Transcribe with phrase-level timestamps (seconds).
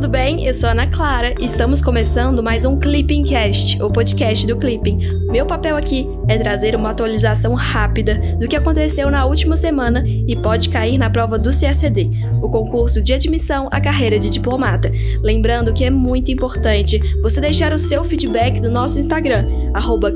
[0.00, 0.46] tudo bem?
[0.46, 5.19] Eu sou Ana Clara e estamos começando mais um Clipping Cast, o podcast do Clipping.
[5.30, 10.34] Meu papel aqui é trazer uma atualização rápida do que aconteceu na última semana e
[10.34, 12.10] pode cair na prova do CACD,
[12.42, 14.90] o concurso de admissão à carreira de diplomata.
[15.22, 19.46] Lembrando que é muito importante você deixar o seu feedback no nosso Instagram,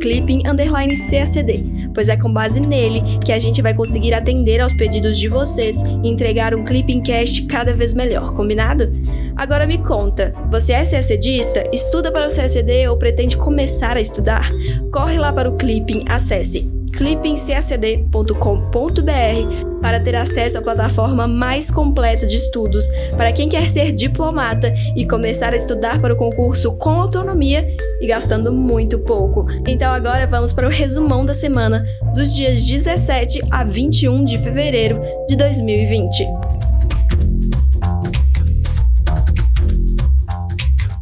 [0.00, 5.28] clipping_cacd, pois é com base nele que a gente vai conseguir atender aos pedidos de
[5.28, 8.92] vocês e entregar um Clipping Cast cada vez melhor, combinado?
[9.37, 11.69] Agora me conta, você é CACDista?
[11.73, 14.51] Estuda para o CACD ou pretende começar a estudar?
[15.12, 22.84] Lá para o Clipping, acesse clippingcacd.com.br para ter acesso à plataforma mais completa de estudos
[23.16, 27.66] para quem quer ser diplomata e começar a estudar para o concurso com autonomia
[28.00, 29.46] e gastando muito pouco.
[29.66, 35.00] Então agora vamos para o resumão da semana dos dias 17 a 21 de fevereiro
[35.28, 36.53] de 2020.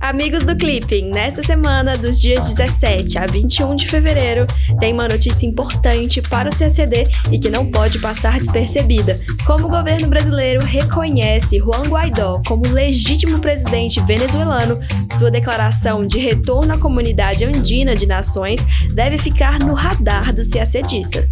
[0.03, 4.49] Amigos do Clipping, nesta semana, dos dias 17 a 21 de fevereiro,
[4.81, 9.17] tem uma notícia importante para o CACD e que não pode passar despercebida.
[9.47, 14.81] Como o governo brasileiro reconhece Juan Guaidó como legítimo presidente venezuelano,
[15.17, 18.61] sua declaração de retorno à comunidade andina de nações
[18.93, 21.31] deve ficar no radar dos CACDistas.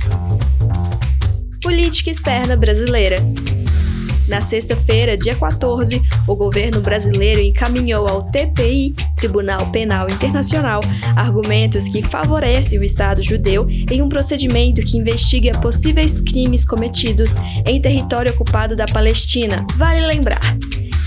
[1.60, 3.16] Política externa brasileira.
[4.30, 10.80] Na sexta-feira, dia 14, o governo brasileiro encaminhou ao TPI, Tribunal Penal Internacional,
[11.16, 17.30] argumentos que favorecem o Estado judeu em um procedimento que investiga possíveis crimes cometidos
[17.66, 19.66] em território ocupado da Palestina.
[19.74, 20.38] Vale lembrar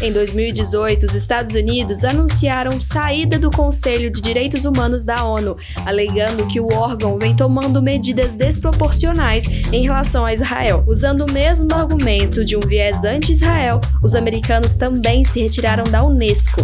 [0.03, 6.45] em 2018, os Estados Unidos anunciaram saída do Conselho de Direitos Humanos da ONU, alegando
[6.47, 10.83] que o órgão vem tomando medidas desproporcionais em relação a Israel.
[10.85, 16.59] Usando o mesmo argumento de um viés anti-Israel, os americanos também se retiraram da Unesco.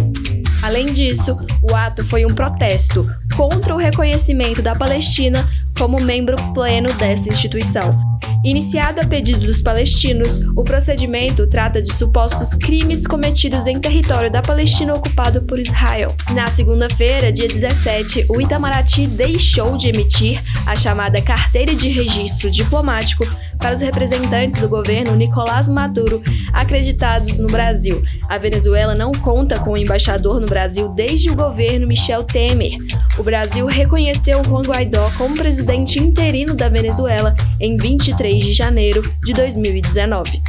[0.62, 5.48] Além disso, o ato foi um protesto contra o reconhecimento da Palestina
[5.78, 7.98] como membro pleno dessa instituição.
[8.42, 14.40] Iniciado a pedido dos palestinos, o procedimento trata de supostos crimes cometidos em território da
[14.40, 16.08] Palestina ocupado por Israel.
[16.32, 23.26] Na segunda-feira, dia 17, o Itamaraty deixou de emitir a chamada Carteira de Registro Diplomático
[23.60, 26.22] para os representantes do governo Nicolás Maduro
[26.52, 28.02] acreditados no Brasil.
[28.28, 32.78] A Venezuela não conta com um embaixador no Brasil desde o governo Michel Temer.
[33.18, 39.32] O Brasil reconheceu Juan Guaidó como presidente interino da Venezuela em 23 de janeiro de
[39.32, 40.42] 2019.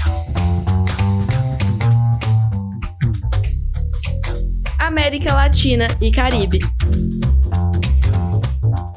[4.80, 6.60] América Latina e Caribe.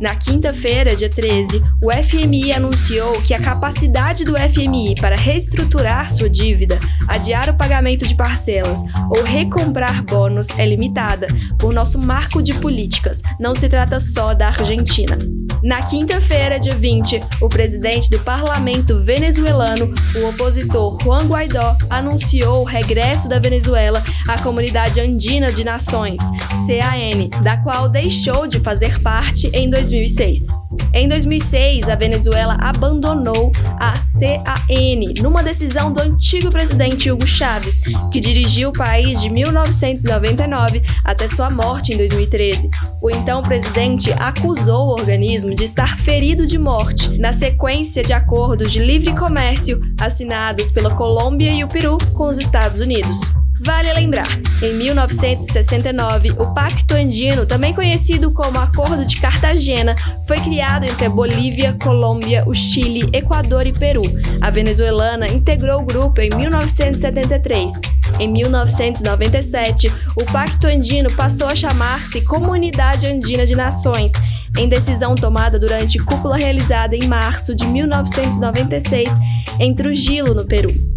[0.05, 6.29] Na quinta-feira, dia 13, o FMI anunciou que a capacidade do FMI para reestruturar sua
[6.29, 6.79] dívida,
[7.09, 11.27] adiar o pagamento de parcelas ou recomprar bônus é limitada
[11.59, 13.23] por nosso marco de políticas.
[13.41, 15.17] Não se trata só da Argentina.
[15.65, 22.65] Na quinta-feira, dia 20, o presidente do parlamento venezuelano, o opositor Juan Guaidó, anunciou o
[22.65, 26.21] regresso da Venezuela à Comunidade Andina de Nações,
[26.67, 30.64] CAN, da qual deixou de fazer parte em 2006.
[30.93, 37.81] Em 2006, a Venezuela abandonou a CAN numa decisão do antigo presidente Hugo Chávez,
[38.13, 42.71] que dirigiu o país de 1999 até sua morte em 2013.
[43.03, 48.73] O então presidente acusou o organismo de estar ferido de morte na sequência de acordos
[48.73, 53.44] de livre comércio assinados pela Colômbia e o Peru com os Estados Unidos.
[53.65, 54.29] Vale lembrar,
[54.63, 61.11] em 1969, o Pacto Andino, também conhecido como Acordo de Cartagena, foi criado entre a
[61.11, 64.03] Bolívia, Colômbia, o Chile, Equador e Peru.
[64.43, 67.73] A venezuelana integrou o grupo em 1973.
[68.21, 74.13] Em 1997, o Pacto Andino passou a chamar-se Comunidade Andina de Nações,
[74.59, 79.11] em decisão tomada durante cúpula realizada em março de 1996
[79.59, 80.94] em Trujillo, no Peru.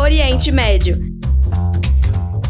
[0.00, 0.96] Oriente Médio.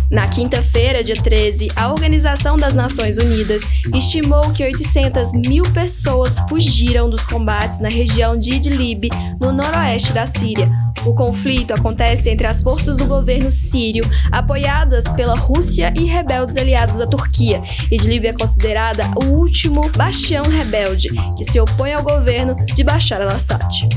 [0.09, 3.63] Na quinta-feira, dia 13, a Organização das Nações Unidas
[3.93, 9.09] estimou que 800 mil pessoas fugiram dos combates na região de Idlib,
[9.41, 10.71] no noroeste da Síria.
[11.05, 17.01] O conflito acontece entre as forças do governo sírio, apoiadas pela Rússia e rebeldes aliados
[17.01, 17.61] à Turquia.
[17.91, 23.89] Idlib é considerada o último bastião rebelde que se opõe ao governo de Bashar al-Assad.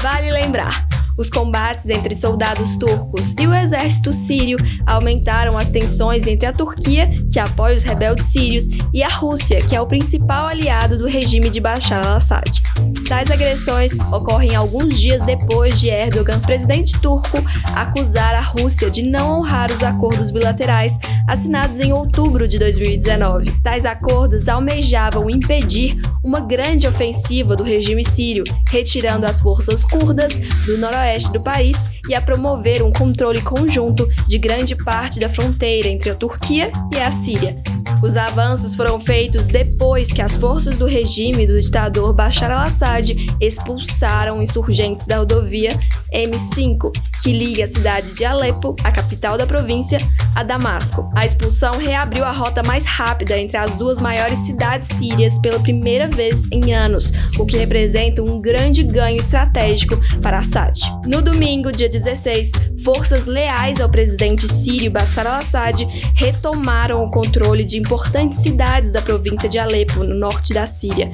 [0.00, 0.86] Vale lembrar,
[1.18, 4.56] Os combates entre soldados turcos e o exército sírio
[4.86, 9.74] aumentaram as tensões entre a Turquia, que apoia os rebeldes sírios, e a Rússia, que
[9.74, 12.62] é o principal aliado do regime de Bashar al-Assad.
[13.08, 17.38] Tais agressões ocorrem alguns dias depois de Erdogan, presidente turco,
[17.74, 23.50] acusar a Rússia de não honrar os acordos bilaterais assinados em outubro de 2019.
[23.62, 30.32] Tais acordos almejavam impedir uma grande ofensiva do regime sírio, retirando as forças curdas
[30.64, 31.76] do noroeste do país
[32.08, 36.98] e a promover um controle conjunto de grande parte da fronteira entre a Turquia e
[36.98, 37.62] a Síria,
[38.02, 44.40] os avanços foram feitos depois que as forças do regime do ditador Bashar al-Assad expulsaram
[44.40, 45.72] insurgentes da rodovia
[46.14, 49.98] M5, que liga a cidade de Alepo, a capital da província,
[50.34, 51.10] a Damasco.
[51.14, 56.06] A expulsão reabriu a rota mais rápida entre as duas maiores cidades sírias pela primeira
[56.06, 60.78] vez em anos, o que representa um grande ganho estratégico para Assad.
[61.04, 62.50] No domingo, dia 16,
[62.84, 65.84] forças leais ao presidente sírio Bashar al-Assad
[66.14, 71.10] retomaram o controle de importantes cidades da província de Alepo, no norte da Síria.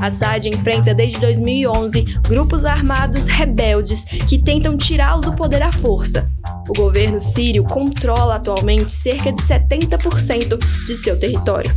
[0.00, 6.30] Assad enfrenta desde 2011 grupos armados rebeldes que tentam tirá-lo do poder à força.
[6.68, 11.70] O governo sírio controla atualmente cerca de 70% de seu território.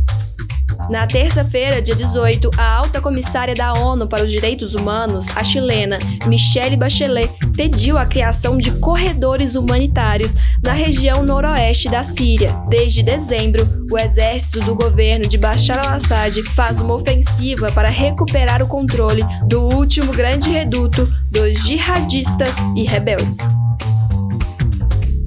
[0.90, 6.00] Na terça-feira, dia 18, a alta comissária da ONU para os Direitos Humanos, a chilena
[6.26, 12.50] Michelle Bachelet, pediu a criação de corredores humanitários na região noroeste da Síria.
[12.68, 18.66] Desde dezembro, o exército do governo de Bashar al-Assad faz uma ofensiva para recuperar o
[18.66, 23.59] controle do último grande reduto dos jihadistas e rebeldes.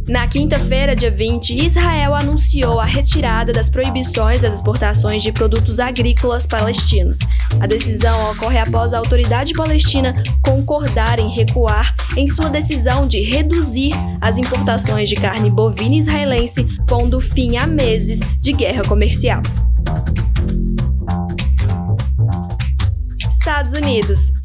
[0.07, 6.45] Na quinta-feira, dia 20, Israel anunciou a retirada das proibições das exportações de produtos agrícolas
[6.45, 7.17] palestinos.
[7.59, 13.93] A decisão ocorre após a autoridade palestina concordar em recuar em sua decisão de reduzir
[14.19, 19.41] as importações de carne bovina israelense, pondo fim a meses de guerra comercial.
[23.25, 24.42] Estados Unidos.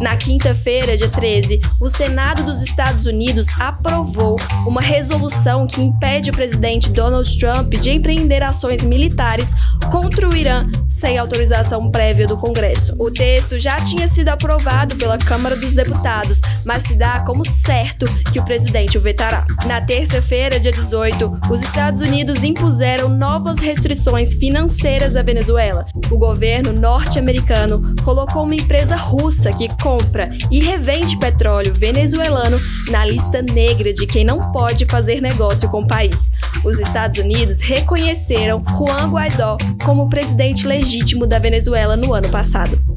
[0.00, 4.36] Na quinta-feira, dia 13, o Senado dos Estados Unidos aprovou
[4.66, 9.50] uma resolução que impede o presidente Donald Trump de empreender ações militares
[9.90, 12.94] contra o Irã sem autorização prévia do Congresso.
[12.98, 18.06] O texto já tinha sido aprovado pela Câmara dos Deputados, mas se dá como certo
[18.32, 19.46] que o presidente o vetará.
[19.66, 25.86] Na terça-feira, dia 18, os Estados Unidos impuseram novas restrições financeiras à Venezuela.
[26.10, 33.42] O governo norte-americano colocou uma empresa russa que compra e revende petróleo venezuelano na lista
[33.42, 36.30] negra de quem não pode fazer negócio com o país.
[36.64, 42.93] Os Estados Unidos reconheceram Juan Guaidó como presidente legítimo da Venezuela no ano passado.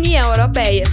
[0.00, 0.84] União Europeia.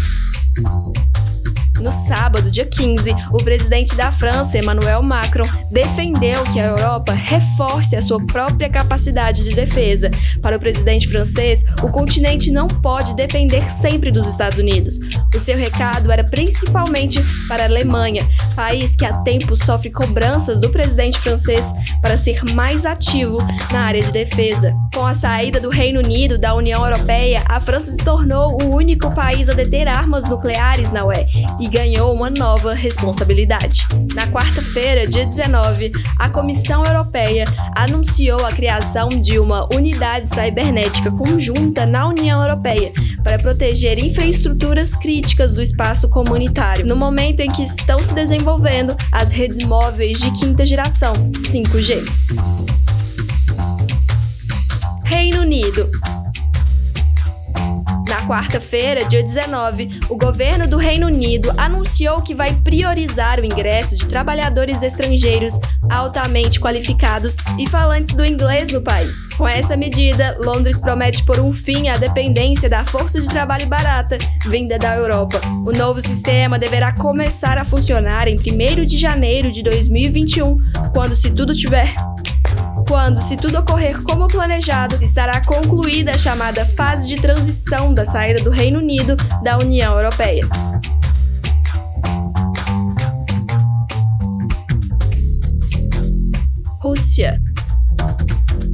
[1.79, 7.95] No sábado, dia 15, o presidente da França, Emmanuel Macron, defendeu que a Europa reforce
[7.95, 10.11] a sua própria capacidade de defesa.
[10.41, 14.99] Para o presidente francês, o continente não pode depender sempre dos Estados Unidos.
[15.35, 18.23] O seu recado era principalmente para a Alemanha,
[18.55, 21.65] país que há tempo sofre cobranças do presidente francês
[22.01, 23.37] para ser mais ativo
[23.71, 24.73] na área de defesa.
[24.93, 29.13] Com a saída do Reino Unido da União Europeia, a França se tornou o único
[29.13, 31.27] país a deter armas nucleares na UE
[31.59, 33.85] e ganhou uma nova responsabilidade.
[34.15, 37.45] Na quarta-feira, dia 19, a Comissão Europeia
[37.75, 42.91] anunciou a criação de uma unidade cibernética conjunta na União Europeia
[43.27, 49.33] para proteger infraestruturas críticas do espaço comunitário, no momento em que estão se desenvolvendo as
[49.33, 52.05] redes móveis de quinta geração, 5G.
[55.03, 55.91] Reino Unido
[58.27, 64.05] quarta-feira, dia 19, o governo do Reino Unido anunciou que vai priorizar o ingresso de
[64.05, 65.57] trabalhadores estrangeiros
[65.89, 69.33] altamente qualificados e falantes do inglês no país.
[69.35, 74.17] Com essa medida, Londres promete pôr um fim à dependência da força de trabalho barata
[74.49, 75.39] vinda da Europa.
[75.65, 80.57] O novo sistema deverá começar a funcionar em 1 de janeiro de 2021,
[80.93, 81.95] quando, se tudo tiver
[82.87, 88.43] quando, se tudo ocorrer como planejado, estará concluída a chamada fase de transição da saída
[88.43, 90.47] do Reino Unido da União Europeia.
[96.79, 97.41] Rússia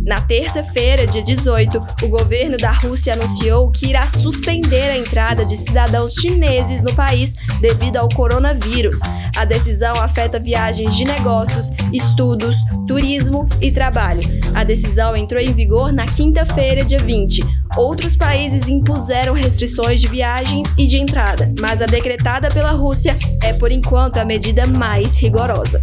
[0.06, 5.56] na terça-feira, dia 18, o governo da Rússia anunciou que irá suspender a entrada de
[5.56, 9.00] cidadãos chineses no país devido ao coronavírus.
[9.34, 14.22] A decisão afeta viagens de negócios, estudos, turismo e trabalho.
[14.54, 17.42] A decisão entrou em vigor na quinta-feira, dia 20.
[17.78, 23.54] Outros países impuseram restrições de viagens e de entrada, mas a decretada pela Rússia é,
[23.54, 25.82] por enquanto, a medida mais rigorosa.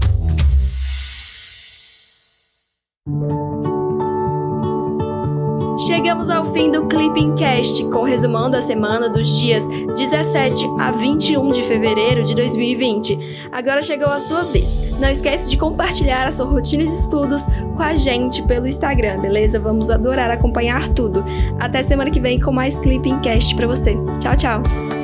[6.00, 11.52] Chegamos ao fim do Clipping Cast, com resumão da semana dos dias 17 a 21
[11.52, 13.48] de fevereiro de 2020.
[13.52, 14.98] Agora chegou a sua vez.
[14.98, 17.42] Não esquece de compartilhar a sua rotina de estudos
[17.76, 19.60] com a gente pelo Instagram, beleza?
[19.60, 21.22] Vamos adorar acompanhar tudo.
[21.58, 23.94] Até semana que vem com mais Clipping Cast para você.
[24.20, 24.99] Tchau, tchau.